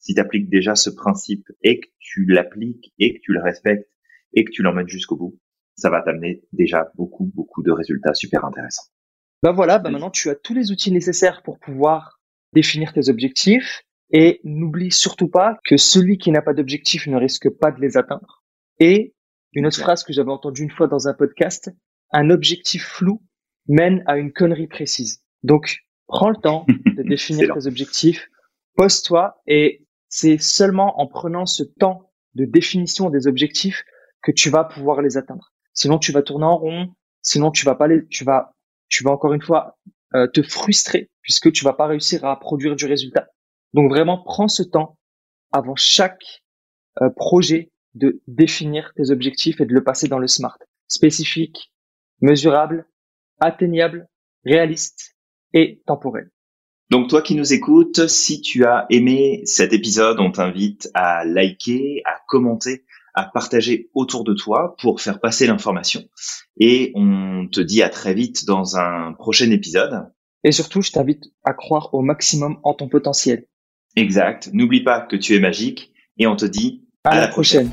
Si 0.00 0.14
tu 0.14 0.20
appliques 0.20 0.50
déjà 0.50 0.74
ce 0.74 0.90
principe 0.90 1.46
et 1.62 1.78
que 1.78 1.88
tu 2.00 2.26
l'appliques 2.26 2.92
et 2.98 3.14
que 3.14 3.20
tu 3.22 3.32
le 3.32 3.40
respectes 3.40 3.88
et 4.34 4.44
que 4.44 4.50
tu 4.50 4.62
l'emmènes 4.62 4.88
jusqu'au 4.88 5.16
bout, 5.16 5.38
ça 5.76 5.90
va 5.90 6.02
t'amener 6.02 6.42
déjà 6.52 6.90
beaucoup, 6.96 7.30
beaucoup 7.34 7.62
de 7.62 7.70
résultats 7.70 8.14
super 8.14 8.44
intéressants. 8.44 8.90
Ben 9.42 9.52
voilà, 9.52 9.78
ben 9.78 9.90
maintenant 9.90 10.10
tu 10.10 10.30
as 10.30 10.34
tous 10.34 10.54
les 10.54 10.72
outils 10.72 10.90
nécessaires 10.90 11.42
pour 11.42 11.58
pouvoir 11.58 12.20
définir 12.52 12.92
tes 12.92 13.08
objectifs 13.08 13.82
et 14.10 14.40
n'oublie 14.44 14.90
surtout 14.90 15.28
pas 15.28 15.58
que 15.64 15.76
celui 15.76 16.18
qui 16.18 16.30
n'a 16.30 16.42
pas 16.42 16.54
d'objectif 16.54 17.06
ne 17.06 17.16
risque 17.16 17.48
pas 17.50 17.70
de 17.70 17.80
les 17.80 17.96
atteindre. 17.96 18.42
Et 18.80 19.14
une 19.52 19.66
autre 19.66 19.78
phrase 19.78 20.02
que 20.02 20.12
j'avais 20.12 20.30
entendue 20.30 20.62
une 20.62 20.70
fois 20.70 20.88
dans 20.88 21.08
un 21.08 21.14
podcast, 21.14 21.70
un 22.12 22.30
objectif 22.30 22.84
flou 22.86 23.22
mène 23.66 24.02
à 24.06 24.16
une 24.16 24.32
connerie 24.32 24.66
précise. 24.66 25.22
Donc, 25.42 25.78
prends 26.06 26.30
le 26.30 26.36
temps 26.36 26.66
de 26.96 27.02
définir 27.02 27.54
tes 27.54 27.66
objectifs, 27.66 28.28
pose-toi 28.76 29.40
et 29.46 29.86
c'est 30.08 30.38
seulement 30.38 31.00
en 31.00 31.06
prenant 31.06 31.46
ce 31.46 31.62
temps 31.62 32.10
de 32.34 32.44
définition 32.44 33.10
des 33.10 33.26
objectifs 33.26 33.84
que 34.22 34.32
tu 34.32 34.50
vas 34.50 34.64
pouvoir 34.64 35.02
les 35.02 35.16
atteindre. 35.16 35.52
Sinon, 35.74 35.98
tu 35.98 36.12
vas 36.12 36.22
tourner 36.22 36.46
en 36.46 36.56
rond. 36.56 36.94
Sinon, 37.22 37.50
tu 37.50 37.64
vas 37.64 37.74
pas 37.74 37.88
les, 37.88 38.06
tu 38.08 38.24
vas, 38.24 38.54
tu 38.88 39.04
vas 39.04 39.10
encore 39.10 39.32
une 39.32 39.42
fois 39.42 39.78
euh, 40.14 40.26
te 40.26 40.42
frustrer 40.42 41.10
puisque 41.22 41.52
tu 41.52 41.64
vas 41.64 41.74
pas 41.74 41.86
réussir 41.86 42.24
à 42.24 42.38
produire 42.38 42.76
du 42.76 42.86
résultat. 42.86 43.28
Donc 43.74 43.90
vraiment, 43.90 44.22
prends 44.22 44.48
ce 44.48 44.62
temps 44.62 44.96
avant 45.52 45.76
chaque 45.76 46.42
euh, 47.02 47.10
projet 47.10 47.70
de 47.94 48.20
définir 48.26 48.92
tes 48.96 49.10
objectifs 49.10 49.60
et 49.60 49.66
de 49.66 49.74
le 49.74 49.84
passer 49.84 50.08
dans 50.08 50.18
le 50.18 50.26
SMART. 50.26 50.58
Spécifique, 50.88 51.72
mesurable, 52.20 52.86
atteignable, 53.40 54.08
réaliste 54.44 55.16
et 55.52 55.82
temporel. 55.86 56.30
Donc 56.90 57.10
toi 57.10 57.20
qui 57.20 57.34
nous 57.34 57.52
écoutes, 57.52 58.08
si 58.08 58.40
tu 58.40 58.64
as 58.64 58.86
aimé 58.88 59.42
cet 59.44 59.74
épisode, 59.74 60.20
on 60.20 60.32
t'invite 60.32 60.90
à 60.94 61.24
liker, 61.26 62.02
à 62.06 62.18
commenter, 62.26 62.84
à 63.14 63.24
partager 63.24 63.90
autour 63.94 64.24
de 64.24 64.34
toi 64.34 64.76
pour 64.80 65.00
faire 65.00 65.20
passer 65.20 65.46
l'information. 65.46 66.02
Et 66.58 66.92
on 66.94 67.48
te 67.50 67.60
dit 67.60 67.82
à 67.82 67.88
très 67.88 68.14
vite 68.14 68.44
dans 68.46 68.76
un 68.76 69.12
prochain 69.12 69.50
épisode. 69.50 70.10
Et 70.44 70.52
surtout, 70.52 70.82
je 70.82 70.92
t'invite 70.92 71.24
à 71.44 71.52
croire 71.52 71.92
au 71.94 72.02
maximum 72.02 72.58
en 72.62 72.74
ton 72.74 72.88
potentiel. 72.88 73.46
Exact. 73.96 74.50
N'oublie 74.52 74.84
pas 74.84 75.00
que 75.00 75.16
tu 75.16 75.34
es 75.34 75.40
magique 75.40 75.92
et 76.18 76.26
on 76.26 76.36
te 76.36 76.46
dit 76.46 76.86
à, 77.04 77.20
la 77.20 77.28
prochaine. 77.28 77.70